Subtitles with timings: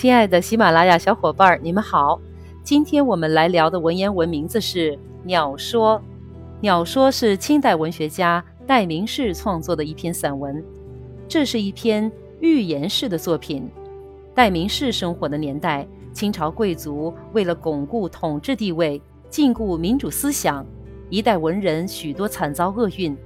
[0.00, 2.20] 亲爱的喜马拉雅小伙伴儿，你们好。
[2.62, 4.92] 今天我们来聊的文言文名字是
[5.24, 5.96] 《鸟说》。
[6.60, 10.64] 《鸟说》是清代文学家戴名士创作的一篇散文，
[11.26, 12.08] 这是一篇
[12.38, 13.68] 寓言式的作品。
[14.36, 20.64] 戴名士生活的年代，清朝贵族为了巩固统治地位、禁锢民主思想，
[21.10, 23.16] 一代文人许多惨遭厄运。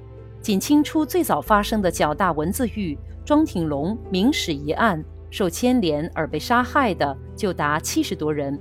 [0.41, 2.97] 仅清初最早发生的较大文字狱
[3.27, 5.05] 庄挺龙明史一案。
[5.33, 8.57] 受牵连而被杀害的就达七十多人，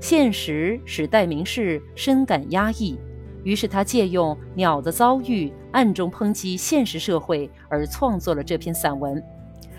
[0.00, 2.96] 现实使戴名士深感压抑，
[3.42, 9.20] 于是他借用鸟的遭遇，暗中抨击现实社会，而创作了这篇散文。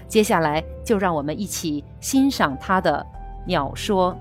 [0.10, 3.04] 接下来就让我们一起欣赏他的
[3.48, 4.13] 《鸟说》。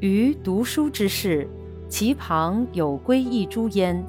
[0.00, 1.48] 于读书之事，
[1.88, 4.00] 其旁有归一株焉，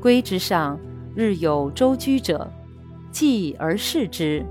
[0.00, 0.76] 归之上
[1.14, 2.50] 日有周居者，
[3.12, 4.44] 继而视之。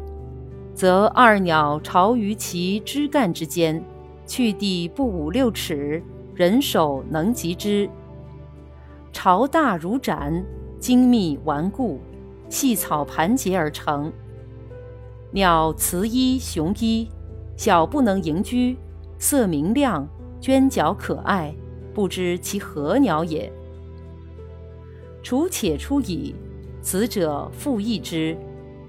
[0.75, 3.81] 则二鸟巢于其枝干之间，
[4.27, 6.03] 去地不五六尺，
[6.36, 7.89] 人手能及之。
[9.13, 10.44] 巢大如盏，
[10.77, 12.02] 精密顽固，
[12.50, 14.11] 细草盘结而成。
[15.31, 17.07] 鸟雌一雄一，
[17.55, 18.78] 小不能迎居，
[19.17, 20.05] 色明亮，
[20.41, 21.55] 娟角可爱，
[21.94, 23.50] 不知其何鸟也。
[25.23, 26.35] 雏且出矣，
[26.81, 28.38] 雌者复异之，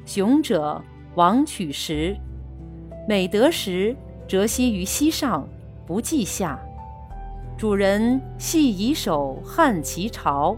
[0.05, 0.83] 雄者。
[1.17, 2.14] 王取食，
[3.09, 3.97] 每得食，
[4.28, 5.48] 蛰息于膝上，
[5.86, 6.61] 不计下。
[7.56, 10.55] 主人系以手撼其巢，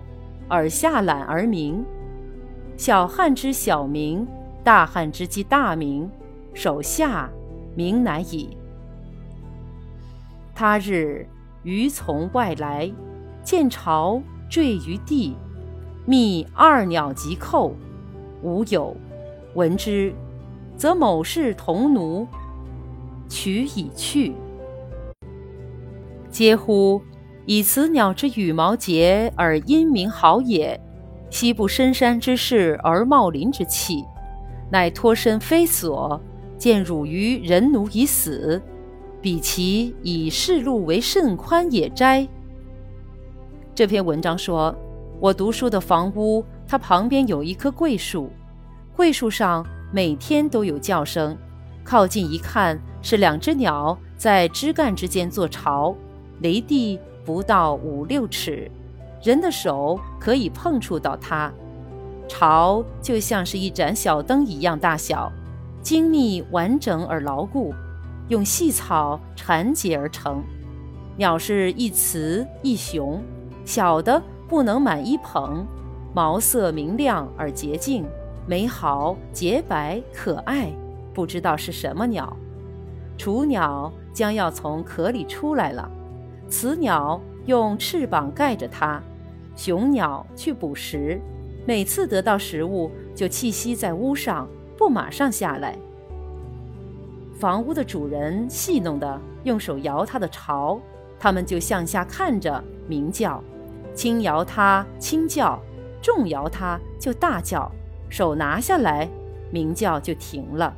[0.49, 1.85] 而下懒而鸣。
[2.77, 4.27] 小汉之小鸣，
[4.65, 6.11] 大汉之即大鸣。
[6.55, 7.31] 手下
[7.77, 8.57] 鸣乃已。
[10.57, 11.25] 他日
[11.63, 12.91] 鱼从外来，
[13.45, 15.37] 见巢坠于地，
[16.05, 17.77] 觅二鸟即扣，
[18.43, 18.97] 无有，
[19.55, 20.13] 闻之。
[20.79, 22.27] 则某氏同奴，
[23.29, 24.33] 取以去。
[26.31, 27.03] 嗟乎！
[27.47, 30.79] 以此鸟之羽毛洁而音名好也，
[31.31, 34.05] 昔不深山之势而茂林之气，
[34.71, 36.21] 乃脱身非所，
[36.57, 38.63] 见汝于人奴已死，
[39.21, 42.29] 彼其以世路为甚宽也哉？
[43.75, 44.73] 这篇文章说，
[45.19, 48.31] 我读书的房屋，它旁边有一棵桂树，
[48.95, 49.67] 桂树上。
[49.91, 51.37] 每天都有叫声，
[51.83, 55.95] 靠近一看，是两只鸟在枝干之间做巢，
[56.41, 58.71] 离地不到五六尺，
[59.23, 61.51] 人的手可以碰触到它。
[62.29, 65.33] 巢就像是一盏小灯一样大小，
[65.81, 67.73] 精密完整而牢固，
[68.29, 70.45] 用细草缠结而成。
[71.17, 73.23] 鸟是一雌一雄，
[73.65, 75.67] 小的不能满一捧，
[76.13, 78.05] 毛色明亮而洁净。
[78.49, 80.73] 美好、洁白、可爱，
[81.13, 82.35] 不知道是什么鸟。
[83.19, 85.87] 雏鸟将要从壳里出来了，
[86.49, 89.03] 雌鸟用翅膀盖着它，
[89.55, 91.21] 雄鸟去捕食。
[91.67, 94.49] 每次得到食物，就栖息在屋上，
[94.79, 95.77] 不马上下来。
[97.39, 100.81] 房屋的主人戏弄地用手摇它的巢，
[101.21, 103.43] 它们就向下看着，鸣叫；
[103.93, 105.59] 轻摇它，轻叫；
[106.01, 107.71] 重摇它，就大叫。
[108.09, 109.09] 手拿下来，
[109.51, 110.75] 鸣叫就停了。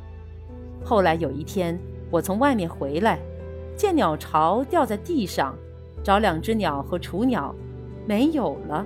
[0.83, 3.19] 后来有一天，我从外面回来，
[3.75, 5.55] 见鸟巢掉在地上，
[6.03, 7.53] 找两只鸟和雏鸟，
[8.05, 8.85] 没有了。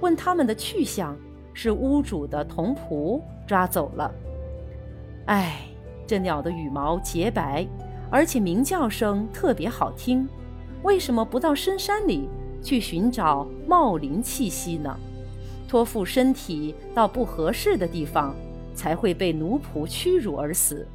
[0.00, 1.16] 问他们的去向，
[1.52, 4.12] 是屋主的童仆抓走了。
[5.26, 5.60] 唉，
[6.06, 7.66] 这鸟的羽毛洁白，
[8.10, 10.28] 而且鸣叫声特别好听，
[10.82, 12.28] 为什么不到深山里
[12.62, 14.94] 去寻找茂林气息呢？
[15.68, 18.34] 托付身体到不合适的地方，
[18.74, 20.86] 才会被奴仆屈辱而死。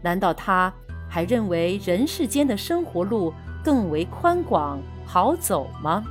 [0.00, 0.72] 难道他
[1.08, 6.02] 还认为人世间的生活路更为宽广好走吗？